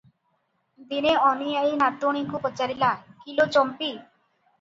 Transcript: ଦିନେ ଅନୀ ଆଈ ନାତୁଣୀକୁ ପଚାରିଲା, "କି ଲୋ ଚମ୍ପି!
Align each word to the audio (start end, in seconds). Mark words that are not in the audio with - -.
ଦିନେ 0.93 1.11
ଅନୀ 1.31 1.57
ଆଈ 1.59 1.75
ନାତୁଣୀକୁ 1.81 2.41
ପଚାରିଲା, 2.47 2.89
"କି 3.27 3.37
ଲୋ 3.41 3.47
ଚମ୍ପି! 3.57 3.91